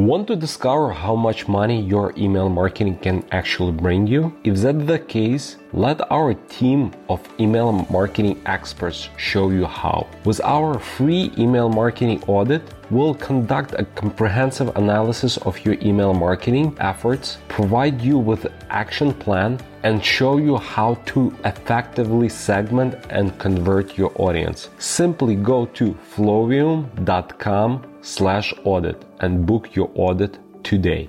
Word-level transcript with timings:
Want 0.00 0.28
to 0.28 0.34
discover 0.34 0.92
how 0.92 1.14
much 1.14 1.46
money 1.46 1.82
your 1.82 2.14
email 2.16 2.48
marketing 2.48 2.96
can 3.02 3.22
actually 3.32 3.72
bring 3.72 4.06
you? 4.06 4.34
If 4.44 4.56
that's 4.56 4.86
the 4.86 4.98
case, 4.98 5.56
let 5.72 6.10
our 6.10 6.34
team 6.34 6.92
of 7.08 7.20
email 7.38 7.72
marketing 7.90 8.40
experts 8.46 9.08
show 9.16 9.50
you 9.50 9.64
how. 9.64 10.08
With 10.24 10.40
our 10.42 10.78
free 10.78 11.32
email 11.38 11.68
marketing 11.68 12.22
audit, 12.26 12.62
we'll 12.90 13.14
conduct 13.14 13.74
a 13.74 13.84
comprehensive 13.94 14.76
analysis 14.76 15.36
of 15.38 15.64
your 15.64 15.76
email 15.80 16.12
marketing 16.12 16.76
efforts, 16.80 17.38
provide 17.48 18.00
you 18.00 18.18
with 18.18 18.46
an 18.46 18.52
action 18.70 19.12
plan, 19.14 19.60
and 19.82 20.04
show 20.04 20.38
you 20.38 20.56
how 20.56 20.94
to 21.06 21.34
effectively 21.44 22.28
segment 22.28 22.94
and 23.10 23.38
convert 23.38 23.96
your 23.96 24.12
audience. 24.16 24.68
Simply 24.78 25.36
go 25.36 25.66
to 25.66 25.96
flowium.com 26.14 27.86
slash 28.02 28.52
audit 28.64 29.02
and 29.20 29.46
book 29.46 29.74
your 29.74 29.90
audit 29.94 30.38
today. 30.64 31.08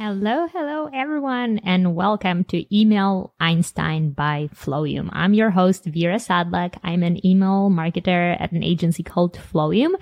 Hello, 0.00 0.46
hello 0.46 0.88
everyone, 0.94 1.58
and 1.64 1.96
welcome 1.96 2.44
to 2.44 2.64
Email 2.72 3.34
Einstein 3.40 4.12
by 4.12 4.48
Flowium. 4.54 5.08
I'm 5.10 5.34
your 5.34 5.50
host, 5.50 5.86
Vera 5.86 6.18
Sadlak. 6.18 6.78
I'm 6.84 7.02
an 7.02 7.26
email 7.26 7.68
marketer 7.68 8.40
at 8.40 8.52
an 8.52 8.62
agency 8.62 9.02
called 9.02 9.36
Flowium. 9.36 9.96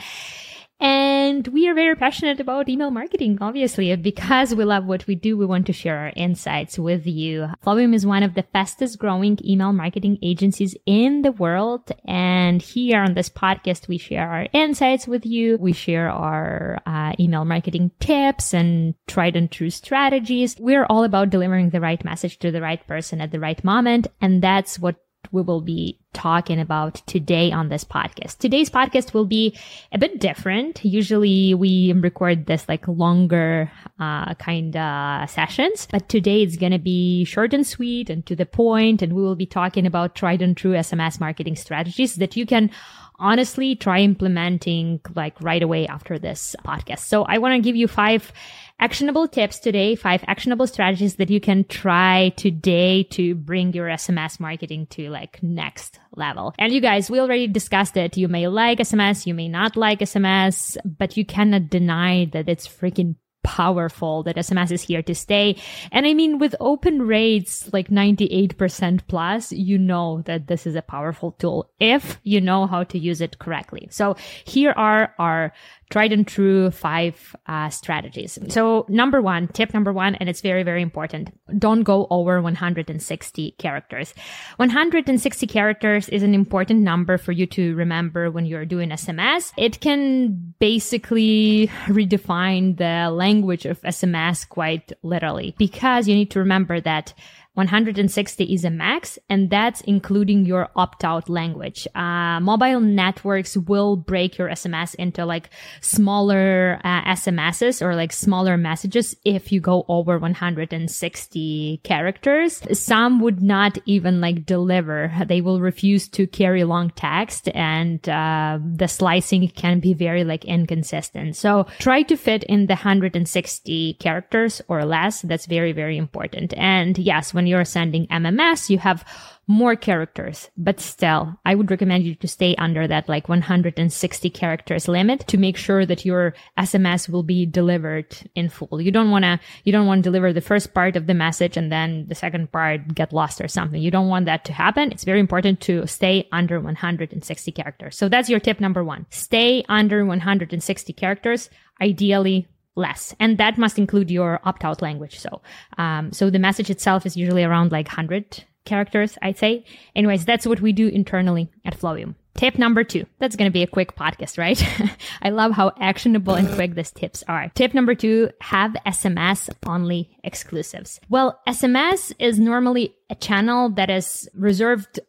And 0.78 1.48
we 1.48 1.68
are 1.68 1.74
very 1.74 1.94
passionate 1.94 2.38
about 2.38 2.68
email 2.68 2.90
marketing, 2.90 3.38
obviously, 3.40 3.94
because 3.96 4.54
we 4.54 4.64
love 4.64 4.84
what 4.84 5.06
we 5.06 5.14
do. 5.14 5.36
We 5.36 5.46
want 5.46 5.66
to 5.66 5.72
share 5.72 5.98
our 5.98 6.12
insights 6.14 6.78
with 6.78 7.06
you. 7.06 7.48
Flowium 7.64 7.94
is 7.94 8.04
one 8.04 8.22
of 8.22 8.34
the 8.34 8.42
fastest 8.42 8.98
growing 8.98 9.38
email 9.42 9.72
marketing 9.72 10.18
agencies 10.22 10.76
in 10.84 11.22
the 11.22 11.32
world. 11.32 11.92
And 12.04 12.60
here 12.60 13.00
on 13.00 13.14
this 13.14 13.30
podcast, 13.30 13.88
we 13.88 13.96
share 13.96 14.28
our 14.28 14.46
insights 14.52 15.08
with 15.08 15.24
you. 15.24 15.56
We 15.56 15.72
share 15.72 16.10
our 16.10 16.82
uh, 16.84 17.14
email 17.18 17.46
marketing 17.46 17.92
tips 17.98 18.52
and 18.52 18.94
tried 19.06 19.34
and 19.34 19.50
true 19.50 19.70
strategies. 19.70 20.56
We're 20.58 20.84
all 20.84 21.04
about 21.04 21.30
delivering 21.30 21.70
the 21.70 21.80
right 21.80 22.04
message 22.04 22.38
to 22.40 22.50
the 22.50 22.60
right 22.60 22.86
person 22.86 23.22
at 23.22 23.30
the 23.30 23.40
right 23.40 23.62
moment. 23.64 24.08
And 24.20 24.42
that's 24.42 24.78
what 24.78 24.96
we 25.32 25.42
will 25.42 25.60
be 25.60 25.98
talking 26.12 26.60
about 26.60 26.94
today 27.06 27.52
on 27.52 27.68
this 27.68 27.84
podcast. 27.84 28.38
Today's 28.38 28.70
podcast 28.70 29.12
will 29.12 29.26
be 29.26 29.56
a 29.92 29.98
bit 29.98 30.18
different. 30.18 30.84
Usually 30.84 31.54
we 31.54 31.92
record 31.92 32.46
this 32.46 32.68
like 32.68 32.88
longer 32.88 33.70
uh, 34.00 34.34
kind 34.34 34.74
of 34.76 35.28
sessions, 35.28 35.86
but 35.90 36.08
today 36.08 36.42
it's 36.42 36.56
going 36.56 36.72
to 36.72 36.78
be 36.78 37.24
short 37.24 37.52
and 37.52 37.66
sweet 37.66 38.08
and 38.08 38.24
to 38.26 38.34
the 38.34 38.46
point. 38.46 39.02
and 39.02 39.12
we 39.12 39.22
will 39.22 39.36
be 39.36 39.46
talking 39.46 39.86
about 39.86 40.14
tried 40.14 40.42
and 40.42 40.56
true 40.56 40.72
SMS 40.72 41.20
marketing 41.20 41.56
strategies 41.56 42.16
that 42.16 42.36
you 42.36 42.46
can 42.46 42.70
honestly 43.18 43.74
try 43.74 44.00
implementing 44.00 45.00
like 45.14 45.40
right 45.40 45.62
away 45.62 45.86
after 45.86 46.18
this 46.18 46.54
podcast. 46.64 47.00
So 47.00 47.24
I 47.24 47.38
want 47.38 47.54
to 47.54 47.60
give 47.60 47.76
you 47.76 47.88
five 47.88 48.32
actionable 48.78 49.28
tips 49.28 49.58
today, 49.58 49.94
five 49.94 50.22
actionable 50.26 50.66
strategies 50.66 51.16
that 51.16 51.30
you 51.30 51.40
can 51.40 51.64
try 51.64 52.32
today 52.36 53.04
to 53.04 53.34
bring 53.34 53.72
your 53.72 53.88
SMS 53.88 54.38
marketing 54.38 54.86
to 54.90 55.08
like 55.08 55.42
next 55.42 55.98
level. 56.14 56.54
And 56.58 56.72
you 56.72 56.80
guys, 56.80 57.10
we 57.10 57.20
already 57.20 57.46
discussed 57.46 57.96
it. 57.96 58.16
You 58.16 58.28
may 58.28 58.48
like 58.48 58.78
SMS, 58.78 59.26
you 59.26 59.34
may 59.34 59.48
not 59.48 59.76
like 59.76 60.00
SMS, 60.00 60.76
but 60.84 61.16
you 61.16 61.24
cannot 61.24 61.70
deny 61.70 62.26
that 62.32 62.48
it's 62.48 62.68
freaking 62.68 63.16
powerful 63.46 64.24
that 64.24 64.34
SMS 64.34 64.72
is 64.72 64.82
here 64.82 65.02
to 65.02 65.14
stay. 65.14 65.56
And 65.92 66.04
I 66.04 66.14
mean, 66.14 66.38
with 66.38 66.56
open 66.58 67.02
rates 67.02 67.72
like 67.72 67.88
98% 67.88 69.02
plus, 69.06 69.52
you 69.52 69.78
know 69.78 70.22
that 70.22 70.48
this 70.48 70.66
is 70.66 70.74
a 70.74 70.82
powerful 70.82 71.30
tool 71.38 71.70
if 71.78 72.18
you 72.24 72.40
know 72.40 72.66
how 72.66 72.82
to 72.82 72.98
use 72.98 73.20
it 73.20 73.38
correctly. 73.38 73.86
So 73.92 74.16
here 74.44 74.72
are 74.76 75.14
our 75.20 75.52
tried 75.90 76.12
and 76.12 76.26
true 76.26 76.70
five 76.70 77.36
uh, 77.46 77.68
strategies. 77.70 78.38
So 78.48 78.86
number 78.88 79.22
one, 79.22 79.48
tip 79.48 79.72
number 79.72 79.92
one, 79.92 80.16
and 80.16 80.28
it's 80.28 80.40
very, 80.40 80.64
very 80.64 80.82
important. 80.82 81.30
Don't 81.58 81.82
go 81.82 82.08
over 82.10 82.42
160 82.42 83.50
characters. 83.52 84.12
160 84.56 85.46
characters 85.46 86.08
is 86.08 86.22
an 86.22 86.34
important 86.34 86.80
number 86.80 87.18
for 87.18 87.32
you 87.32 87.46
to 87.46 87.74
remember 87.76 88.30
when 88.30 88.46
you're 88.46 88.66
doing 88.66 88.90
SMS. 88.90 89.52
It 89.56 89.80
can 89.80 90.54
basically 90.58 91.70
redefine 91.86 92.76
the 92.78 93.10
language 93.10 93.35
of 93.66 93.80
SMS 93.82 94.48
quite 94.48 94.92
literally 95.02 95.54
because 95.58 96.08
you 96.08 96.14
need 96.14 96.30
to 96.30 96.38
remember 96.38 96.80
that 96.80 97.14
160 97.56 98.44
is 98.44 98.64
a 98.64 98.70
max, 98.70 99.18
and 99.30 99.48
that's 99.48 99.80
including 99.82 100.44
your 100.44 100.68
opt-out 100.76 101.30
language. 101.30 101.88
Uh, 101.94 102.38
mobile 102.38 102.80
networks 102.80 103.56
will 103.56 103.96
break 103.96 104.36
your 104.36 104.50
SMS 104.50 104.94
into 104.96 105.24
like 105.24 105.48
smaller 105.80 106.78
uh, 106.84 107.02
SMSs 107.12 107.80
or 107.80 107.96
like 107.96 108.12
smaller 108.12 108.58
messages 108.58 109.16
if 109.24 109.50
you 109.50 109.60
go 109.60 109.86
over 109.88 110.18
160 110.18 111.80
characters. 111.82 112.62
Some 112.78 113.20
would 113.20 113.42
not 113.42 113.78
even 113.86 114.20
like 114.20 114.44
deliver. 114.44 115.10
They 115.26 115.40
will 115.40 115.60
refuse 115.60 116.08
to 116.08 116.26
carry 116.26 116.62
long 116.64 116.90
text, 116.90 117.48
and 117.54 118.06
uh, 118.06 118.58
the 118.62 118.86
slicing 118.86 119.48
can 119.48 119.80
be 119.80 119.94
very 119.94 120.24
like 120.24 120.44
inconsistent. 120.44 121.36
So 121.36 121.66
try 121.78 122.02
to 122.02 122.16
fit 122.16 122.44
in 122.44 122.66
the 122.66 122.74
160 122.74 123.94
characters 123.94 124.60
or 124.68 124.84
less. 124.84 125.22
That's 125.22 125.46
very 125.46 125.72
very 125.72 125.96
important. 125.96 126.52
And 126.58 126.98
yes, 126.98 127.32
when 127.32 127.45
when 127.46 127.50
you're 127.52 127.64
sending 127.64 128.08
MMS, 128.08 128.70
you 128.70 128.78
have 128.78 129.04
more 129.46 129.76
characters, 129.76 130.50
but 130.56 130.80
still, 130.80 131.38
I 131.44 131.54
would 131.54 131.70
recommend 131.70 132.02
you 132.02 132.16
to 132.16 132.26
stay 132.26 132.56
under 132.56 132.88
that 132.88 133.08
like 133.08 133.28
160 133.28 134.30
characters 134.30 134.88
limit 134.88 135.20
to 135.28 135.38
make 135.38 135.56
sure 135.56 135.86
that 135.86 136.04
your 136.04 136.34
SMS 136.58 137.08
will 137.08 137.22
be 137.22 137.46
delivered 137.46 138.08
in 138.34 138.48
full. 138.48 138.80
You 138.80 138.90
don't 138.90 139.12
want 139.12 139.24
to, 139.24 139.38
you 139.62 139.70
don't 139.70 139.86
want 139.86 140.02
to 140.02 140.10
deliver 140.10 140.32
the 140.32 140.40
first 140.40 140.74
part 140.74 140.96
of 140.96 141.06
the 141.06 141.14
message 141.14 141.56
and 141.56 141.70
then 141.70 142.06
the 142.08 142.16
second 142.16 142.50
part 142.50 142.92
get 142.92 143.12
lost 143.12 143.40
or 143.40 143.46
something. 143.46 143.80
You 143.80 143.92
don't 143.92 144.08
want 144.08 144.26
that 144.26 144.44
to 144.46 144.52
happen. 144.52 144.90
It's 144.90 145.04
very 145.04 145.20
important 145.20 145.60
to 145.60 145.86
stay 145.86 146.26
under 146.32 146.58
160 146.58 147.52
characters. 147.52 147.96
So 147.96 148.08
that's 148.08 148.28
your 148.28 148.40
tip 148.40 148.58
number 148.58 148.82
one. 148.82 149.06
Stay 149.10 149.64
under 149.68 150.04
160 150.04 150.92
characters, 150.94 151.48
ideally 151.80 152.48
less. 152.76 153.14
And 153.18 153.38
that 153.38 153.58
must 153.58 153.78
include 153.78 154.10
your 154.10 154.40
opt-out 154.44 154.82
language. 154.82 155.18
So, 155.18 155.42
um, 155.78 156.12
so 156.12 156.30
the 156.30 156.38
message 156.38 156.70
itself 156.70 157.06
is 157.06 157.16
usually 157.16 157.42
around 157.42 157.72
like 157.72 157.86
100 157.86 158.44
characters, 158.64 159.16
I'd 159.22 159.38
say. 159.38 159.64
Anyways, 159.94 160.24
that's 160.24 160.46
what 160.46 160.60
we 160.60 160.72
do 160.72 160.88
internally 160.88 161.48
at 161.64 161.78
Flowium. 161.78 162.14
Tip 162.36 162.58
number 162.58 162.84
two. 162.84 163.06
That's 163.18 163.34
going 163.34 163.50
to 163.50 163.52
be 163.52 163.62
a 163.62 163.66
quick 163.66 163.96
podcast, 163.96 164.36
right? 164.36 164.62
I 165.22 165.30
love 165.30 165.52
how 165.52 165.72
actionable 165.80 166.34
and 166.34 166.52
quick 166.54 166.74
these 166.74 166.90
tips 166.90 167.24
are. 167.26 167.50
Tip 167.54 167.72
number 167.72 167.94
two, 167.94 168.28
have 168.42 168.76
SMS 168.84 169.48
only 169.64 170.10
exclusives. 170.22 171.00
Well, 171.08 171.40
SMS 171.48 172.12
is 172.18 172.38
normally 172.38 172.94
a 173.08 173.14
channel 173.14 173.70
that 173.70 173.88
is 173.88 174.28
reserved 174.34 175.00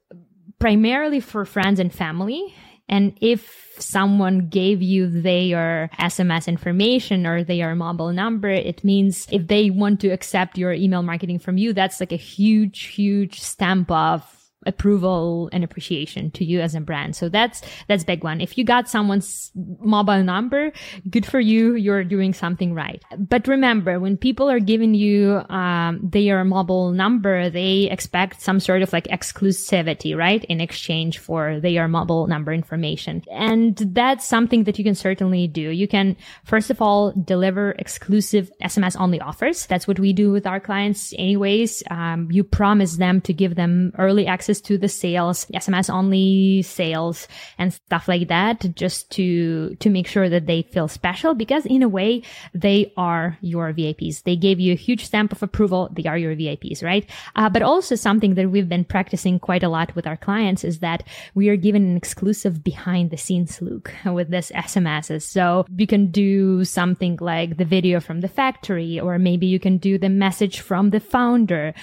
primarily 0.59 1.19
for 1.19 1.43
friends 1.43 1.81
and 1.81 1.93
family. 1.93 2.53
And 2.89 3.17
if 3.21 3.75
someone 3.79 4.47
gave 4.47 4.81
you 4.81 5.07
their 5.07 5.89
SMS 5.99 6.47
information 6.47 7.27
or 7.27 7.43
their 7.43 7.75
mobile 7.75 8.11
number, 8.11 8.49
it 8.49 8.83
means 8.83 9.27
if 9.31 9.47
they 9.47 9.69
want 9.69 9.99
to 10.01 10.09
accept 10.09 10.57
your 10.57 10.73
email 10.73 11.03
marketing 11.03 11.39
from 11.39 11.57
you, 11.57 11.73
that's 11.73 11.99
like 11.99 12.11
a 12.11 12.17
huge, 12.17 12.85
huge 12.85 13.41
stamp 13.41 13.91
of 13.91 14.36
approval 14.67 15.49
and 15.51 15.63
appreciation 15.63 16.29
to 16.31 16.45
you 16.45 16.61
as 16.61 16.75
a 16.75 16.81
brand. 16.81 17.15
So 17.15 17.29
that's 17.29 17.61
that's 17.87 18.03
big 18.03 18.23
one. 18.23 18.41
If 18.41 18.57
you 18.57 18.63
got 18.63 18.89
someone's 18.89 19.51
mobile 19.55 20.23
number, 20.23 20.71
good 21.09 21.25
for 21.25 21.39
you. 21.39 21.75
You're 21.75 22.03
doing 22.03 22.33
something 22.33 22.73
right. 22.73 23.01
But 23.17 23.47
remember, 23.47 23.99
when 23.99 24.17
people 24.17 24.49
are 24.49 24.59
giving 24.59 24.93
you 24.93 25.41
um, 25.49 25.99
their 26.03 26.43
mobile 26.43 26.91
number, 26.91 27.49
they 27.49 27.89
expect 27.89 28.41
some 28.41 28.59
sort 28.59 28.81
of 28.81 28.93
like 28.93 29.07
exclusivity, 29.07 30.15
right, 30.15 30.43
in 30.45 30.61
exchange 30.61 31.17
for 31.17 31.59
their 31.59 31.87
mobile 31.87 32.27
number 32.27 32.53
information. 32.53 33.23
And 33.31 33.77
that's 33.77 34.25
something 34.25 34.65
that 34.65 34.77
you 34.77 34.83
can 34.83 34.95
certainly 34.95 35.47
do. 35.47 35.69
You 35.69 35.87
can 35.87 36.15
first 36.43 36.69
of 36.69 36.81
all 36.81 37.11
deliver 37.11 37.71
exclusive 37.79 38.51
SMS 38.61 38.99
only 38.99 39.21
offers. 39.21 39.65
That's 39.65 39.87
what 39.87 39.99
we 39.99 40.13
do 40.13 40.31
with 40.31 40.45
our 40.45 40.59
clients, 40.59 41.13
anyways. 41.17 41.83
Um, 41.89 42.29
you 42.31 42.43
promise 42.43 42.97
them 42.97 43.21
to 43.21 43.33
give 43.33 43.55
them 43.55 43.93
early 43.97 44.27
access 44.27 44.56
access 44.57 44.67
to 44.67 44.77
the 44.77 44.89
sales, 44.89 45.45
SMS 45.53 45.89
only 45.89 46.61
sales 46.61 47.27
and 47.57 47.73
stuff 47.73 48.07
like 48.07 48.27
that 48.27 48.75
just 48.75 49.09
to, 49.11 49.75
to 49.79 49.89
make 49.89 50.07
sure 50.07 50.29
that 50.29 50.45
they 50.45 50.63
feel 50.63 50.87
special 50.87 51.35
because 51.35 51.65
in 51.65 51.83
a 51.83 51.87
way 51.87 52.21
they 52.53 52.91
are 52.97 53.37
your 53.41 53.73
VIPs. 53.73 54.23
They 54.23 54.35
gave 54.35 54.59
you 54.59 54.73
a 54.73 54.75
huge 54.75 55.05
stamp 55.05 55.31
of 55.31 55.43
approval. 55.43 55.89
They 55.93 56.05
are 56.05 56.17
your 56.17 56.35
VIPs, 56.35 56.83
right? 56.83 57.05
Uh, 57.35 57.49
but 57.49 57.61
also 57.61 57.95
something 57.95 58.35
that 58.35 58.49
we've 58.49 58.69
been 58.69 58.85
practicing 58.85 59.39
quite 59.39 59.63
a 59.63 59.69
lot 59.69 59.95
with 59.95 60.07
our 60.07 60.17
clients 60.17 60.63
is 60.63 60.79
that 60.79 61.03
we 61.35 61.49
are 61.49 61.57
given 61.57 61.83
an 61.83 61.97
exclusive 61.97 62.63
behind 62.63 63.11
the 63.11 63.17
scenes 63.17 63.61
look 63.61 63.93
with 64.05 64.29
this 64.29 64.51
SMSs. 64.51 65.23
So 65.23 65.65
you 65.75 65.87
can 65.87 66.11
do 66.11 66.63
something 66.65 67.17
like 67.21 67.57
the 67.57 67.65
video 67.65 67.99
from 67.99 68.21
the 68.21 68.27
factory, 68.27 68.99
or 68.99 69.19
maybe 69.19 69.47
you 69.47 69.59
can 69.59 69.77
do 69.77 69.97
the 69.97 70.09
message 70.09 70.59
from 70.61 70.89
the 70.91 70.99
founder, 70.99 71.73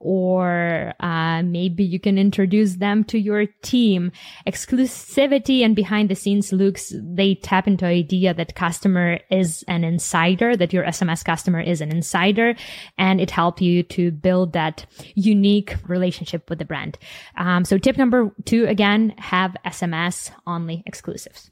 or 0.00 0.92
uh, 1.00 1.42
maybe 1.42 1.84
you 1.84 2.00
can 2.00 2.18
introduce 2.24 2.76
them 2.76 3.04
to 3.04 3.18
your 3.18 3.46
team. 3.62 4.10
Exclusivity 4.46 5.64
and 5.64 5.76
behind 5.76 6.08
the 6.08 6.14
scenes 6.14 6.52
looks, 6.52 6.92
they 7.02 7.34
tap 7.34 7.68
into 7.68 7.84
idea 7.84 8.34
that 8.34 8.54
customer 8.54 9.18
is 9.30 9.64
an 9.68 9.84
insider, 9.84 10.56
that 10.56 10.72
your 10.72 10.84
SMS 10.84 11.24
customer 11.24 11.60
is 11.60 11.80
an 11.80 11.90
insider, 11.90 12.54
and 12.98 13.20
it 13.20 13.30
helps 13.30 13.62
you 13.62 13.82
to 13.82 14.10
build 14.10 14.52
that 14.52 14.86
unique 15.14 15.76
relationship 15.86 16.48
with 16.50 16.58
the 16.58 16.64
brand. 16.64 16.98
Um, 17.36 17.64
so 17.64 17.78
tip 17.78 17.96
number 17.96 18.30
two, 18.44 18.66
again, 18.66 19.14
have 19.18 19.56
SMS 19.64 20.30
only 20.46 20.82
exclusives. 20.86 21.50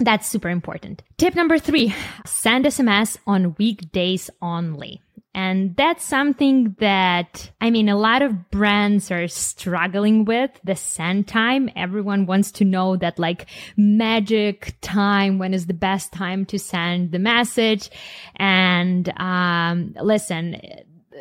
That's 0.00 0.28
super 0.28 0.48
important. 0.48 1.02
Tip 1.16 1.34
number 1.34 1.58
three, 1.58 1.94
send 2.24 2.64
SMS 2.64 3.16
on 3.26 3.56
weekdays 3.58 4.30
only. 4.40 5.02
And 5.38 5.76
that's 5.76 6.04
something 6.04 6.74
that, 6.80 7.52
I 7.60 7.70
mean, 7.70 7.88
a 7.88 7.96
lot 7.96 8.22
of 8.22 8.50
brands 8.50 9.12
are 9.12 9.28
struggling 9.28 10.24
with 10.24 10.50
the 10.64 10.74
send 10.74 11.28
time. 11.28 11.70
Everyone 11.76 12.26
wants 12.26 12.50
to 12.58 12.64
know 12.64 12.96
that 12.96 13.20
like 13.20 13.46
magic 13.76 14.74
time, 14.80 15.38
when 15.38 15.54
is 15.54 15.66
the 15.66 15.74
best 15.74 16.12
time 16.12 16.44
to 16.46 16.58
send 16.58 17.12
the 17.12 17.20
message. 17.20 17.88
And, 18.34 19.08
um, 19.16 19.94
listen, 20.02 20.60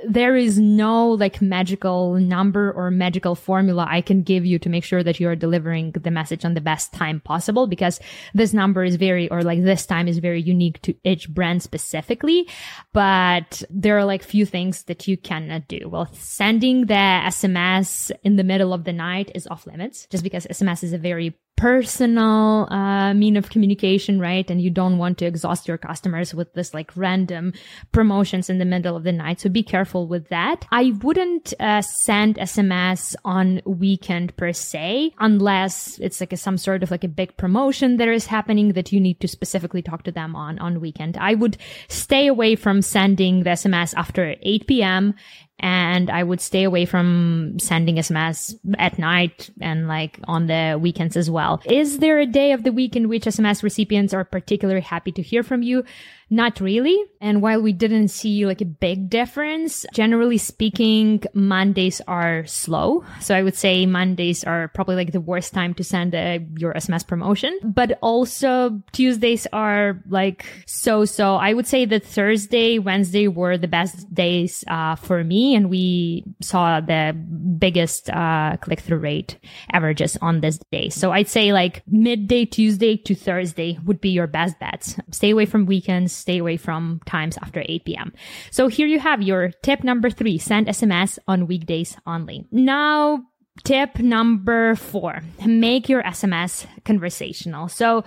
there 0.05 0.35
is 0.35 0.59
no 0.59 1.09
like 1.11 1.41
magical 1.41 2.15
number 2.15 2.71
or 2.71 2.91
magical 2.91 3.35
formula 3.35 3.85
I 3.89 4.01
can 4.01 4.23
give 4.23 4.45
you 4.45 4.59
to 4.59 4.69
make 4.69 4.83
sure 4.83 5.03
that 5.03 5.19
you 5.19 5.27
are 5.29 5.35
delivering 5.35 5.91
the 5.91 6.11
message 6.11 6.45
on 6.45 6.53
the 6.53 6.61
best 6.61 6.94
time 6.94 7.19
possible 7.19 7.67
because 7.67 7.99
this 8.33 8.53
number 8.53 8.83
is 8.83 8.95
very, 8.95 9.29
or 9.29 9.44
like 9.44 9.63
this 9.63 9.85
time 9.85 10.07
is 10.07 10.19
very 10.19 10.41
unique 10.41 10.81
to 10.83 10.95
each 11.03 11.29
brand 11.29 11.63
specifically. 11.63 12.47
But 12.94 13.63
there 13.69 13.97
are 13.97 14.05
like 14.05 14.23
few 14.23 14.45
things 14.45 14.83
that 14.83 15.07
you 15.07 15.17
cannot 15.17 15.67
do. 15.67 15.89
Well, 15.89 16.09
sending 16.13 16.85
the 16.85 16.94
SMS 16.94 18.11
in 18.23 18.35
the 18.35 18.44
middle 18.44 18.73
of 18.73 18.83
the 18.83 18.94
night 18.94 19.31
is 19.35 19.47
off 19.47 19.67
limits 19.67 20.07
just 20.09 20.23
because 20.23 20.45
SMS 20.47 20.83
is 20.83 20.94
a 20.94 20.97
very 20.97 21.38
personal 21.57 22.68
uh, 22.71 23.13
mean 23.15 23.36
of 23.36 23.50
communication, 23.50 24.19
right? 24.19 24.50
And 24.50 24.62
you 24.62 24.69
don't 24.69 25.00
want 25.00 25.18
to 25.18 25.25
exhaust 25.25 25.68
your 25.68 25.77
customers 25.77 26.33
with 26.33 26.54
this 26.54 26.74
like 26.74 26.95
random 26.95 27.54
promotions 27.92 28.50
in 28.50 28.59
the 28.59 28.65
middle 28.65 28.95
of 28.95 29.04
the 29.04 29.12
night. 29.12 29.42
So 29.42 29.50
be 29.50 29.63
careful 29.63 30.07
with 30.07 30.30
that. 30.30 30.65
I 30.71 30.94
wouldn't 31.01 31.54
uh, 31.59 31.81
send 31.81 32.36
SMS 32.36 33.15
on 33.25 33.62
weekend 33.65 34.38
per 34.38 34.54
se, 34.54 35.13
unless 35.19 35.98
it's 35.98 36.19
like 36.19 36.31
a, 36.31 36.38
some 36.38 36.57
sort 36.57 36.83
of 36.83 36.92
like 36.92 37.04
a 37.04 37.09
big 37.09 37.36
promotion 37.38 37.98
that 37.98 38.07
is 38.07 38.27
happening 38.27 38.74
that 38.74 38.92
you 38.92 39.00
need 39.00 39.19
to 39.21 39.27
specifically 39.27 39.81
talk 39.81 40.04
to 40.04 40.12
them 40.12 40.36
on 40.36 40.59
on 40.59 40.80
weekend. 40.80 41.18
I 41.18 41.33
would 41.33 41.57
stay 41.88 42.27
away 42.27 42.56
from 42.56 42.83
sending 42.83 43.44
the 43.44 43.51
SMS 43.51 43.95
after 43.98 44.36
8 44.42 44.68
p.m 44.68 45.15
and 45.59 46.12
I 46.12 46.24
would 46.24 46.39
stay 46.39 46.63
away 46.63 46.86
from 46.86 47.57
sending 47.59 47.95
SMS 47.95 48.56
at 48.77 49.00
night 49.00 49.50
and 49.59 49.88
like 49.88 50.19
on 50.27 50.45
the 50.45 50.77
weekends 50.80 51.18
as 51.18 51.31
well. 51.31 51.62
Is 51.65 51.98
there 51.98 52.19
a 52.19 52.27
day 52.27 52.51
of 52.51 52.63
the 52.63 52.71
week 52.71 52.95
in 52.95 53.09
which 53.09 53.25
SMS 53.25 53.63
recipients 53.63 54.13
are 54.13 54.24
particularly 54.24 54.81
happy 54.81 55.12
to 55.13 55.21
hear 55.21 55.42
from 55.42 55.63
you? 55.63 55.83
Not 56.29 56.59
really. 56.59 56.97
And 57.21 57.41
while 57.41 57.62
we 57.62 57.71
didn't 57.71 58.09
see 58.09 58.45
like 58.45 58.59
a 58.59 58.65
big 58.65 59.09
difference, 59.09 59.85
generally 59.94 60.38
speaking, 60.38 61.24
Mondays 61.33 62.01
are 62.07 62.45
slow. 62.45 63.06
So 63.21 63.33
I 63.33 63.44
would 63.44 63.56
say 63.56 63.85
Mondays 63.85 64.44
are 64.44 64.68
probably 64.68 64.95
like 64.95 65.13
the 65.13 65.21
worst 65.21 65.53
time 65.53 65.74
to 65.75 65.83
send 65.83 66.13
a, 66.13 66.45
your 66.57 66.74
SMS 66.74 67.07
promotion. 67.07 67.57
But 67.63 67.97
also 68.01 68.81
Tuesdays 68.91 69.47
are 69.53 70.01
like 70.09 70.45
so 70.65 71.06
so. 71.06 71.35
I 71.35 71.53
would 71.53 71.68
say 71.68 71.85
that 71.85 72.03
Thursday, 72.03 72.77
Wednesday 72.77 73.30
were 73.30 73.57
the 73.57 73.68
best 73.68 74.13
days 74.13 74.65
uh, 74.68 74.95
for 74.95 75.23
me, 75.23 75.56
and 75.56 75.69
we 75.69 76.25
saw 76.41 76.81
the 76.81 77.13
biggest 77.57 78.09
uh, 78.09 78.57
click 78.59 78.81
through 78.81 79.00
rate 79.00 79.38
averages 79.71 80.18
on 80.21 80.41
this 80.41 80.59
day. 80.71 80.89
So 80.89 81.12
I'd 81.12 81.30
say 81.30 81.53
like 81.53 81.83
midday 81.88 82.45
Tuesday 82.45 82.97
to 82.97 83.15
Thursday 83.15 83.80
would 83.85 84.01
be 84.01 84.09
your 84.09 84.27
best 84.27 84.59
bets. 84.59 84.97
Stay 85.12 85.30
away 85.30 85.45
from 85.45 85.65
weekends 85.65 86.17
stay 86.18 86.40
away 86.40 86.58
from 86.58 87.02
times 87.06 87.38
after 87.42 87.64
8 87.66 87.86
p.m. 87.86 88.14
So 88.52 88.68
here 88.68 88.88
you 88.88 89.00
have 89.00 89.22
your 89.22 89.52
tip 89.64 89.84
number 89.84 90.10
three, 90.10 90.38
send 90.38 90.68
SMS 90.68 91.19
on 91.28 91.48
weekdays 91.48 91.98
only. 92.06 92.46
Now, 92.52 93.24
tip 93.64 94.00
number 94.00 94.75
four, 94.75 95.22
make 95.46 95.90
your 95.90 96.04
SMS 96.04 96.66
conversational. 96.86 97.68
So 97.68 98.04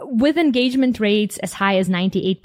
with 0.00 0.36
engagement 0.36 1.00
rates 1.00 1.38
as 1.38 1.52
high 1.52 1.78
as 1.78 1.88
98%, 1.88 2.40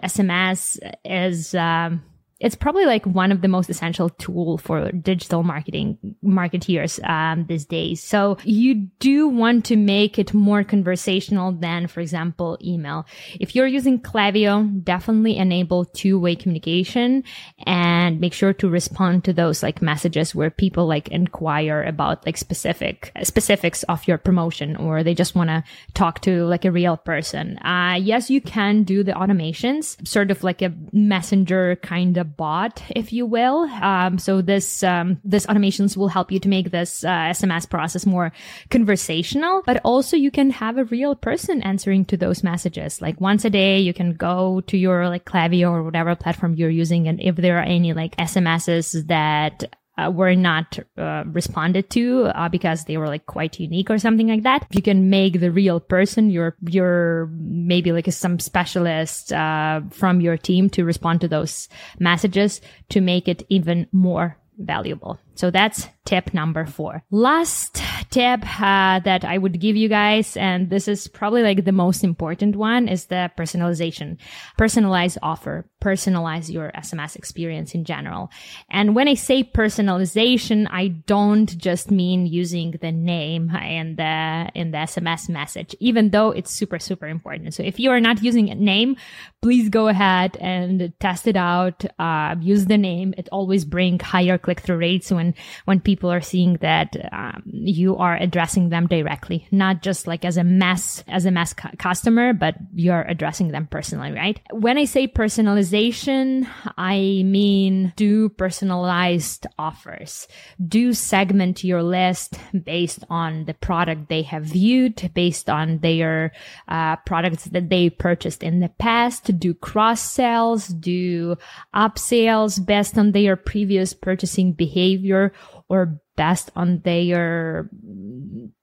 SMS 0.00 0.78
is, 1.04 1.54
um, 1.54 2.02
it's 2.40 2.54
probably 2.54 2.86
like 2.86 3.04
one 3.04 3.30
of 3.30 3.42
the 3.42 3.48
most 3.48 3.68
essential 3.68 4.08
tool 4.08 4.56
for 4.58 4.90
digital 4.92 5.42
marketing 5.42 5.98
marketeers 6.24 7.02
um, 7.08 7.44
these 7.46 7.66
days. 7.66 8.02
So 8.02 8.38
you 8.44 8.88
do 8.98 9.28
want 9.28 9.66
to 9.66 9.76
make 9.76 10.18
it 10.18 10.32
more 10.32 10.64
conversational 10.64 11.52
than, 11.52 11.86
for 11.86 12.00
example, 12.00 12.58
email. 12.64 13.06
If 13.38 13.54
you're 13.54 13.66
using 13.66 14.00
Klaviyo, 14.00 14.82
definitely 14.82 15.36
enable 15.36 15.84
two-way 15.84 16.34
communication 16.34 17.24
and 17.66 18.20
make 18.20 18.32
sure 18.32 18.54
to 18.54 18.68
respond 18.68 19.24
to 19.24 19.32
those 19.34 19.62
like 19.62 19.82
messages 19.82 20.34
where 20.34 20.50
people 20.50 20.86
like 20.86 21.08
inquire 21.08 21.82
about 21.82 22.24
like 22.24 22.38
specific 22.38 23.12
specifics 23.22 23.82
of 23.84 24.06
your 24.08 24.16
promotion 24.16 24.76
or 24.76 25.02
they 25.02 25.14
just 25.14 25.34
want 25.34 25.50
to 25.50 25.62
talk 25.92 26.20
to 26.22 26.44
like 26.46 26.64
a 26.64 26.72
real 26.72 26.96
person. 26.96 27.58
Uh, 27.58 27.98
yes, 28.00 28.30
you 28.30 28.40
can 28.40 28.82
do 28.82 29.04
the 29.04 29.12
automations, 29.12 30.06
sort 30.08 30.30
of 30.30 30.42
like 30.42 30.62
a 30.62 30.72
messenger 30.92 31.76
kind 31.82 32.16
of 32.16 32.29
bot, 32.36 32.82
if 32.90 33.12
you 33.12 33.26
will. 33.26 33.64
Um, 33.82 34.18
so 34.18 34.40
this 34.42 34.82
um, 34.82 35.20
this 35.24 35.46
automations 35.46 35.96
will 35.96 36.08
help 36.08 36.32
you 36.32 36.38
to 36.40 36.48
make 36.48 36.70
this 36.70 37.04
uh, 37.04 37.08
SMS 37.08 37.68
process 37.68 38.06
more 38.06 38.32
conversational, 38.70 39.62
but 39.66 39.80
also 39.84 40.16
you 40.16 40.30
can 40.30 40.50
have 40.50 40.78
a 40.78 40.84
real 40.84 41.14
person 41.14 41.62
answering 41.62 42.04
to 42.06 42.16
those 42.16 42.42
messages. 42.42 43.00
Like 43.00 43.20
once 43.20 43.44
a 43.44 43.50
day, 43.50 43.78
you 43.78 43.94
can 43.94 44.14
go 44.14 44.60
to 44.62 44.76
your 44.76 45.08
like 45.08 45.24
Klaviyo 45.24 45.70
or 45.70 45.82
whatever 45.82 46.14
platform 46.14 46.54
you're 46.54 46.70
using, 46.70 47.08
and 47.08 47.20
if 47.20 47.36
there 47.36 47.58
are 47.58 47.62
any 47.62 47.92
like 47.92 48.16
SMSs 48.16 49.06
that 49.08 49.76
uh, 50.00 50.10
were 50.10 50.34
not 50.34 50.78
uh, 50.96 51.24
responded 51.26 51.90
to 51.90 52.24
uh, 52.26 52.48
because 52.48 52.84
they 52.84 52.96
were 52.96 53.08
like 53.08 53.26
quite 53.26 53.60
unique 53.60 53.90
or 53.90 53.98
something 53.98 54.28
like 54.28 54.42
that. 54.42 54.66
You 54.70 54.82
can 54.82 55.10
make 55.10 55.40
the 55.40 55.50
real 55.50 55.80
person 55.80 56.30
your 56.30 56.56
your 56.66 57.30
maybe 57.32 57.92
like 57.92 58.10
some 58.12 58.38
specialist 58.38 59.32
uh, 59.32 59.82
from 59.90 60.20
your 60.20 60.36
team 60.36 60.70
to 60.70 60.84
respond 60.84 61.20
to 61.20 61.28
those 61.28 61.68
messages 61.98 62.60
to 62.90 63.00
make 63.00 63.28
it 63.28 63.44
even 63.48 63.86
more 63.92 64.36
valuable. 64.58 65.18
So 65.34 65.50
that's 65.50 65.88
tip 66.04 66.34
number 66.34 66.66
four. 66.66 67.02
Last 67.10 67.80
tip 68.10 68.40
uh, 68.60 68.98
that 69.00 69.24
I 69.24 69.38
would 69.38 69.60
give 69.60 69.76
you 69.76 69.88
guys, 69.88 70.36
and 70.36 70.68
this 70.68 70.88
is 70.88 71.06
probably 71.06 71.42
like 71.42 71.64
the 71.64 71.72
most 71.72 72.02
important 72.02 72.56
one, 72.56 72.88
is 72.88 73.06
the 73.06 73.30
personalization. 73.38 74.18
Personalize 74.58 75.16
offer, 75.22 75.66
personalize 75.80 76.52
your 76.52 76.72
SMS 76.72 77.16
experience 77.16 77.74
in 77.74 77.84
general. 77.84 78.30
And 78.70 78.96
when 78.96 79.06
I 79.06 79.14
say 79.14 79.44
personalization, 79.44 80.66
I 80.70 80.88
don't 80.88 81.56
just 81.56 81.90
mean 81.90 82.26
using 82.26 82.72
the 82.80 82.92
name 82.92 83.50
in 83.50 83.96
the 83.96 84.50
in 84.54 84.72
the 84.72 84.78
SMS 84.78 85.28
message, 85.28 85.76
even 85.78 86.10
though 86.10 86.30
it's 86.32 86.50
super 86.50 86.78
super 86.78 87.06
important. 87.06 87.54
So 87.54 87.62
if 87.62 87.78
you 87.78 87.90
are 87.90 88.00
not 88.00 88.22
using 88.22 88.50
a 88.50 88.54
name, 88.54 88.96
please 89.42 89.68
go 89.68 89.88
ahead 89.88 90.36
and 90.38 90.92
test 90.98 91.28
it 91.28 91.36
out. 91.36 91.84
Uh, 91.98 92.34
use 92.40 92.66
the 92.66 92.78
name. 92.78 93.14
It 93.16 93.28
always 93.30 93.64
bring 93.64 94.00
higher 94.00 94.38
click 94.38 94.60
through 94.60 94.78
rates 94.78 95.12
when 95.20 95.34
when 95.66 95.80
people 95.80 96.10
are 96.10 96.20
seeing 96.20 96.54
that 96.60 96.96
um, 97.12 97.42
you 97.44 97.96
are 97.96 98.16
addressing 98.16 98.70
them 98.70 98.86
directly, 98.86 99.46
not 99.50 99.82
just 99.82 100.06
like 100.06 100.24
as 100.24 100.36
a 100.36 100.44
mass 100.44 101.04
as 101.08 101.26
a 101.26 101.30
mass 101.30 101.52
cu- 101.52 101.76
customer, 101.76 102.32
but 102.32 102.54
you're 102.74 103.02
addressing 103.02 103.48
them 103.52 103.66
personally, 103.66 104.12
right? 104.12 104.40
When 104.50 104.78
I 104.78 104.86
say 104.86 105.06
personalization, 105.06 106.48
I 106.78 107.22
mean 107.26 107.92
do 107.96 108.28
personalized 108.30 109.46
offers. 109.58 110.26
Do 110.56 110.94
segment 110.94 111.64
your 111.64 111.82
list 111.82 112.38
based 112.64 113.04
on 113.10 113.44
the 113.44 113.54
product 113.54 114.08
they 114.08 114.22
have 114.22 114.44
viewed, 114.44 115.10
based 115.14 115.50
on 115.50 115.78
their 115.78 116.32
uh, 116.68 116.96
products 117.04 117.44
that 117.44 117.68
they 117.68 117.90
purchased 117.90 118.42
in 118.42 118.60
the 118.60 118.68
past. 118.68 119.38
Do 119.38 119.52
cross 119.54 120.00
sales, 120.00 120.68
do 120.68 121.36
upsells 121.74 122.64
based 122.64 122.96
on 122.96 123.12
their 123.12 123.36
previous 123.36 123.92
purchasing 123.92 124.52
behavior 124.52 125.09
behavior 125.10 125.32
or 125.68 126.00
best 126.16 126.50
on 126.56 126.80
their 126.80 127.68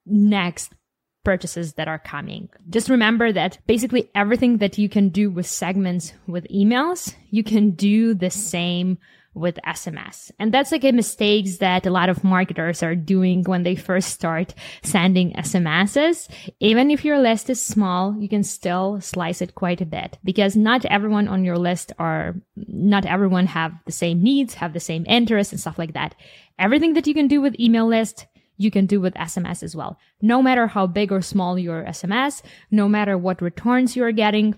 next 0.06 0.74
purchases 1.24 1.74
that 1.74 1.88
are 1.88 2.00
coming. 2.00 2.50
Just 2.70 2.90
remember 2.90 3.34
that 3.34 3.60
basically 3.68 4.10
everything 4.16 4.60
that 4.60 4.78
you 4.78 4.88
can 4.88 5.10
do 5.10 5.30
with 5.30 5.46
segments 5.46 6.14
with 6.26 6.48
emails, 6.48 7.16
you 7.30 7.44
can 7.44 7.72
do 7.72 8.14
the 8.14 8.30
same 8.30 8.98
with 9.38 9.60
SMS. 9.66 10.32
And 10.40 10.54
that's 10.54 10.72
like 10.72 10.84
a 10.84 10.92
mistakes 10.92 11.58
that 11.58 11.86
a 11.86 11.92
lot 11.92 12.10
of 12.10 12.24
marketers 12.24 12.84
are 12.84 12.96
doing 12.96 13.44
when 13.44 13.64
they 13.64 13.76
first 13.76 14.10
start 14.10 14.54
sending 14.84 15.34
SMSs. 15.34 16.30
Even 16.60 16.92
if 16.92 17.06
your 17.06 17.20
list 17.20 17.50
is 17.50 17.62
small, 17.62 18.16
you 18.20 18.28
can 18.28 18.44
still 18.44 19.00
slice 19.02 19.42
it 19.42 19.56
quite 19.56 19.82
a 19.82 19.86
bit 19.86 20.18
because 20.24 20.56
not 20.56 20.86
everyone 20.86 21.28
on 21.28 21.44
your 21.44 21.58
list 21.58 21.92
are, 22.00 22.36
not 22.56 23.06
everyone 23.06 23.48
have 23.48 23.74
the 23.86 23.92
same 23.92 24.22
needs, 24.22 24.56
have 24.56 24.74
the 24.74 24.80
same 24.80 25.06
interests 25.08 25.54
and 25.54 25.60
stuff 25.60 25.78
like 25.78 25.94
that. 25.94 26.16
Everything 26.60 26.94
that 26.94 27.08
you 27.08 27.14
can 27.14 27.28
do 27.28 27.42
with 27.42 27.60
email 27.60 27.88
list, 27.88 28.26
you 28.58 28.72
can 28.72 28.88
do 28.88 29.00
with 29.00 29.14
SMS 29.14 29.62
as 29.62 29.76
well. 29.76 30.00
No 30.22 30.42
matter 30.42 30.68
how 30.68 30.88
big 30.88 31.12
or 31.12 31.22
small 31.22 31.60
your 31.60 31.84
SMS, 31.84 32.42
no 32.72 32.90
matter 32.90 33.18
what 33.18 33.42
returns 33.42 33.96
you're 33.96 34.12
getting, 34.12 34.56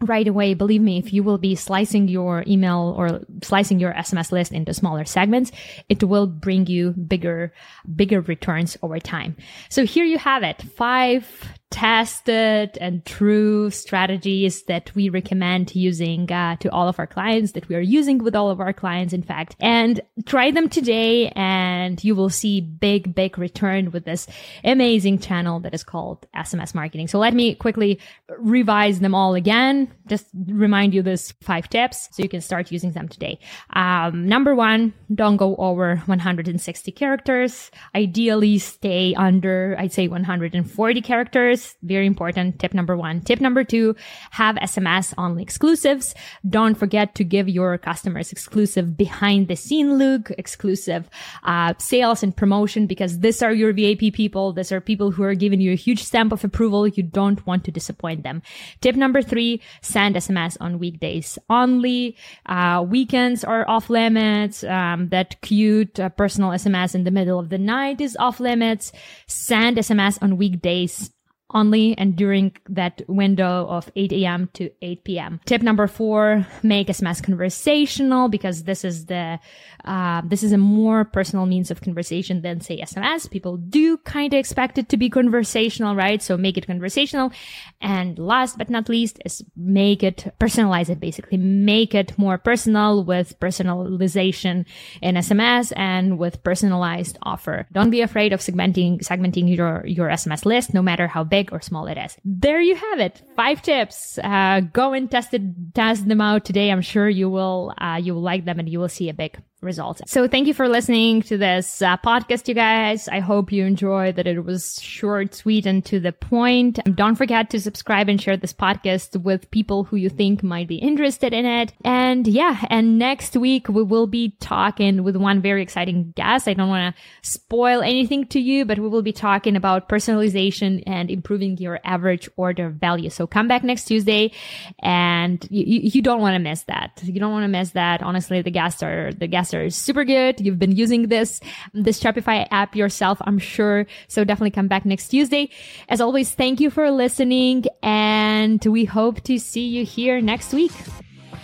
right 0.00 0.26
away, 0.28 0.54
believe 0.54 0.80
me, 0.80 0.98
if 0.98 1.12
you 1.12 1.22
will 1.22 1.38
be 1.38 1.54
slicing 1.54 2.08
your 2.08 2.44
email 2.46 2.94
or 2.96 3.20
slicing 3.42 3.80
your 3.80 3.92
SMS 3.94 4.30
list 4.30 4.52
into 4.52 4.72
smaller 4.72 5.04
segments, 5.04 5.50
it 5.88 6.02
will 6.04 6.26
bring 6.26 6.66
you 6.66 6.92
bigger, 6.92 7.52
bigger 7.96 8.20
returns 8.20 8.76
over 8.82 8.98
time. 9.00 9.36
So 9.68 9.84
here 9.84 10.04
you 10.04 10.18
have 10.18 10.42
it. 10.42 10.62
Five 10.76 11.57
tested 11.70 12.78
and 12.80 13.04
true 13.04 13.70
strategies 13.70 14.62
that 14.64 14.90
we 14.94 15.10
recommend 15.10 15.74
using 15.74 16.30
uh, 16.32 16.56
to 16.56 16.70
all 16.70 16.88
of 16.88 16.98
our 16.98 17.06
clients 17.06 17.52
that 17.52 17.68
we 17.68 17.76
are 17.76 17.80
using 17.80 18.18
with 18.18 18.34
all 18.34 18.50
of 18.50 18.58
our 18.58 18.72
clients 18.72 19.12
in 19.12 19.22
fact. 19.22 19.54
And 19.60 20.00
try 20.24 20.50
them 20.50 20.70
today 20.70 21.28
and 21.36 22.02
you 22.02 22.14
will 22.14 22.30
see 22.30 22.62
big 22.62 23.14
big 23.14 23.38
return 23.38 23.90
with 23.90 24.04
this 24.06 24.26
amazing 24.64 25.18
channel 25.18 25.60
that 25.60 25.74
is 25.74 25.84
called 25.84 26.26
sms 26.34 26.74
marketing. 26.74 27.06
So 27.06 27.18
let 27.18 27.34
me 27.34 27.54
quickly 27.54 28.00
revise 28.38 29.00
them 29.00 29.14
all 29.14 29.34
again. 29.34 29.92
Just 30.06 30.26
remind 30.46 30.94
you 30.94 31.02
this 31.02 31.32
five 31.42 31.68
tips 31.68 32.08
so 32.12 32.22
you 32.22 32.30
can 32.30 32.40
start 32.40 32.72
using 32.72 32.92
them 32.92 33.08
today. 33.08 33.38
Um, 33.74 34.26
number 34.26 34.54
one 34.54 34.94
don't 35.14 35.36
go 35.36 35.54
over 35.56 35.96
160 35.96 36.92
characters. 36.92 37.70
Ideally 37.94 38.58
stay 38.58 39.14
under 39.16 39.76
i'd 39.78 39.92
say 39.92 40.08
140 40.08 41.00
characters 41.02 41.57
very 41.82 42.06
important. 42.06 42.58
Tip 42.58 42.74
number 42.74 42.96
one. 42.96 43.20
Tip 43.20 43.40
number 43.40 43.64
two, 43.64 43.94
have 44.32 44.56
SMS 44.56 45.14
only 45.16 45.42
exclusives. 45.42 46.14
Don't 46.48 46.76
forget 46.76 47.14
to 47.16 47.24
give 47.24 47.48
your 47.48 47.78
customers 47.78 48.32
exclusive 48.32 48.96
behind 48.96 49.48
the 49.48 49.56
scene 49.56 49.98
look, 49.98 50.30
exclusive 50.38 51.08
uh, 51.44 51.74
sales 51.78 52.22
and 52.22 52.36
promotion 52.36 52.86
because 52.86 53.20
these 53.20 53.42
are 53.42 53.52
your 53.52 53.72
VIP 53.72 54.12
people. 54.12 54.52
These 54.52 54.72
are 54.72 54.80
people 54.80 55.10
who 55.10 55.22
are 55.22 55.34
giving 55.34 55.60
you 55.60 55.72
a 55.72 55.82
huge 55.86 56.02
stamp 56.02 56.32
of 56.32 56.44
approval. 56.44 56.86
You 56.86 57.02
don't 57.02 57.44
want 57.46 57.64
to 57.64 57.70
disappoint 57.70 58.22
them. 58.22 58.42
Tip 58.80 58.96
number 58.96 59.22
three, 59.22 59.60
send 59.82 60.16
SMS 60.16 60.56
on 60.60 60.78
weekdays 60.78 61.38
only. 61.50 62.16
Uh, 62.46 62.84
weekends 62.88 63.44
are 63.44 63.68
off 63.68 63.90
limits. 63.90 64.64
Um, 64.64 65.08
that 65.10 65.40
cute 65.40 65.98
uh, 65.98 66.08
personal 66.10 66.50
SMS 66.50 66.94
in 66.94 67.04
the 67.04 67.10
middle 67.10 67.38
of 67.38 67.48
the 67.48 67.58
night 67.58 68.00
is 68.00 68.16
off 68.18 68.40
limits. 68.40 68.92
Send 69.26 69.76
SMS 69.76 70.18
on 70.22 70.36
weekdays 70.36 71.10
only 71.54 71.96
and 71.96 72.14
during 72.14 72.52
that 72.68 73.00
window 73.08 73.66
of 73.68 73.90
8 73.96 74.12
a.m. 74.12 74.50
to 74.52 74.70
8 74.82 75.04
p.m. 75.04 75.40
Tip 75.46 75.62
number 75.62 75.86
four, 75.86 76.46
make 76.62 76.88
SMS 76.88 77.22
conversational 77.22 78.28
because 78.28 78.64
this 78.64 78.84
is 78.84 79.06
the, 79.06 79.38
uh, 79.84 80.20
this 80.26 80.42
is 80.42 80.52
a 80.52 80.58
more 80.58 81.04
personal 81.04 81.46
means 81.46 81.70
of 81.70 81.80
conversation 81.80 82.42
than 82.42 82.60
say 82.60 82.80
SMS. 82.82 83.30
People 83.30 83.56
do 83.56 83.96
kind 83.98 84.34
of 84.34 84.38
expect 84.38 84.76
it 84.76 84.90
to 84.90 84.98
be 84.98 85.08
conversational, 85.08 85.96
right? 85.96 86.22
So 86.22 86.36
make 86.36 86.58
it 86.58 86.66
conversational. 86.66 87.32
And 87.80 88.18
last 88.18 88.58
but 88.58 88.68
not 88.68 88.90
least 88.90 89.18
is 89.24 89.42
make 89.56 90.02
it, 90.02 90.34
personalize 90.38 90.90
it 90.90 91.00
basically, 91.00 91.38
make 91.38 91.94
it 91.94 92.18
more 92.18 92.36
personal 92.36 93.04
with 93.04 93.40
personalization 93.40 94.66
in 95.00 95.14
SMS 95.14 95.72
and 95.76 96.18
with 96.18 96.42
personalized 96.42 97.16
offer. 97.22 97.66
Don't 97.72 97.90
be 97.90 98.02
afraid 98.02 98.34
of 98.34 98.40
segmenting, 98.40 99.00
segmenting 99.00 99.54
your, 99.56 99.86
your 99.86 100.08
SMS 100.08 100.44
list, 100.44 100.74
no 100.74 100.82
matter 100.82 101.06
how 101.06 101.24
big 101.24 101.37
big 101.38 101.52
or 101.52 101.60
small 101.60 101.86
it 101.86 101.98
is. 101.98 102.16
There 102.24 102.60
you 102.60 102.74
have 102.74 103.00
it. 103.00 103.22
Five 103.36 103.62
tips. 103.62 104.18
Uh, 104.18 104.60
go 104.72 104.92
and 104.92 105.10
test 105.10 105.34
it, 105.34 105.42
test 105.74 106.08
them 106.08 106.20
out 106.20 106.44
today. 106.44 106.70
I'm 106.70 106.82
sure 106.82 107.08
you 107.08 107.28
will, 107.30 107.72
uh, 107.78 108.00
you 108.02 108.14
will 108.14 108.22
like 108.22 108.44
them 108.44 108.58
and 108.58 108.68
you 108.68 108.80
will 108.80 108.88
see 108.88 109.08
a 109.08 109.14
big 109.14 109.38
results. 109.60 110.00
So 110.06 110.28
thank 110.28 110.46
you 110.46 110.54
for 110.54 110.68
listening 110.68 111.22
to 111.22 111.36
this 111.36 111.82
uh, 111.82 111.96
podcast, 111.98 112.46
you 112.46 112.54
guys. 112.54 113.08
I 113.08 113.18
hope 113.18 113.50
you 113.50 113.64
enjoyed 113.64 114.16
that 114.16 114.26
it 114.26 114.44
was 114.44 114.80
short, 114.80 115.34
sweet, 115.34 115.66
and 115.66 115.84
to 115.86 115.98
the 115.98 116.12
point. 116.12 116.78
Don't 116.94 117.16
forget 117.16 117.50
to 117.50 117.60
subscribe 117.60 118.08
and 118.08 118.20
share 118.20 118.36
this 118.36 118.52
podcast 118.52 119.20
with 119.20 119.50
people 119.50 119.84
who 119.84 119.96
you 119.96 120.08
think 120.08 120.42
might 120.42 120.68
be 120.68 120.76
interested 120.76 121.32
in 121.32 121.44
it. 121.44 121.72
And 121.84 122.26
yeah, 122.26 122.64
and 122.70 122.98
next 122.98 123.36
week 123.36 123.68
we 123.68 123.82
will 123.82 124.06
be 124.06 124.36
talking 124.40 125.02
with 125.02 125.16
one 125.16 125.42
very 125.42 125.62
exciting 125.62 126.12
guest. 126.14 126.46
I 126.46 126.54
don't 126.54 126.68
want 126.68 126.94
to 126.94 127.28
spoil 127.28 127.82
anything 127.82 128.26
to 128.28 128.40
you, 128.40 128.64
but 128.64 128.78
we 128.78 128.88
will 128.88 129.02
be 129.02 129.12
talking 129.12 129.56
about 129.56 129.88
personalization 129.88 130.82
and 130.86 131.10
improving 131.10 131.58
your 131.58 131.80
average 131.84 132.28
order 132.36 132.70
value. 132.70 133.10
So 133.10 133.26
come 133.26 133.48
back 133.48 133.64
next 133.64 133.86
Tuesday 133.86 134.32
and 134.80 135.44
you, 135.50 135.80
you 135.82 136.02
don't 136.02 136.20
want 136.20 136.34
to 136.34 136.38
miss 136.38 136.62
that. 136.64 137.00
You 137.02 137.18
don't 137.18 137.32
want 137.32 137.44
to 137.44 137.48
miss 137.48 137.70
that. 137.70 138.02
Honestly, 138.02 138.40
the 138.42 138.50
guests 138.50 138.82
are, 138.82 139.12
the 139.12 139.26
guests 139.26 139.47
are 139.54 139.70
super 139.70 140.04
good. 140.04 140.40
You've 140.40 140.58
been 140.58 140.76
using 140.76 141.08
this, 141.08 141.40
this 141.74 142.00
Shopify 142.00 142.46
app 142.50 142.76
yourself, 142.76 143.18
I'm 143.22 143.38
sure. 143.38 143.86
So 144.08 144.24
definitely 144.24 144.50
come 144.50 144.68
back 144.68 144.84
next 144.84 145.08
Tuesday. 145.08 145.50
As 145.88 146.00
always, 146.00 146.30
thank 146.32 146.60
you 146.60 146.70
for 146.70 146.90
listening 146.90 147.64
and 147.82 148.64
we 148.64 148.84
hope 148.84 149.22
to 149.24 149.38
see 149.38 149.66
you 149.66 149.84
here 149.84 150.20
next 150.20 150.52
week. 150.52 150.72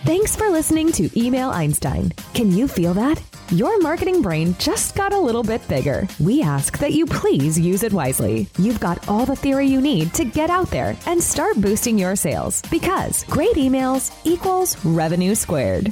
Thanks 0.05 0.35
for 0.35 0.49
listening 0.49 0.91
to 0.93 1.09
Email 1.19 1.49
Einstein. 1.49 2.11
Can 2.35 2.51
you 2.51 2.67
feel 2.67 2.93
that? 2.93 3.19
Your 3.49 3.79
marketing 3.79 4.21
brain 4.21 4.55
just 4.59 4.95
got 4.95 5.13
a 5.13 5.19
little 5.19 5.41
bit 5.41 5.67
bigger. 5.67 6.07
We 6.19 6.43
ask 6.43 6.77
that 6.77 6.93
you 6.93 7.07
please 7.07 7.59
use 7.59 7.81
it 7.81 7.91
wisely. 7.93 8.47
You've 8.59 8.79
got 8.79 9.07
all 9.07 9.25
the 9.25 9.35
theory 9.35 9.65
you 9.67 9.81
need 9.81 10.13
to 10.13 10.25
get 10.25 10.49
out 10.51 10.69
there 10.69 10.95
and 11.07 11.21
start 11.21 11.59
boosting 11.59 11.97
your 11.97 12.15
sales 12.15 12.61
because 12.69 13.23
great 13.25 13.55
emails 13.55 14.15
equals 14.25 14.83
revenue 14.85 15.33
squared. 15.33 15.91